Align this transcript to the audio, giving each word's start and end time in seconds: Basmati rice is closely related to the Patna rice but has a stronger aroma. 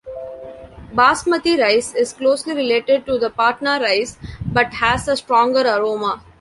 Basmati 0.95 1.59
rice 1.61 1.93
is 1.93 2.11
closely 2.11 2.55
related 2.55 3.05
to 3.05 3.19
the 3.19 3.29
Patna 3.29 3.79
rice 3.79 4.17
but 4.51 4.73
has 4.73 5.07
a 5.07 5.15
stronger 5.15 5.59
aroma. 5.61 6.23